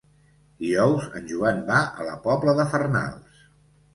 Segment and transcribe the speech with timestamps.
[0.63, 3.45] Dijous en Joan va a la Pobla de Farnals.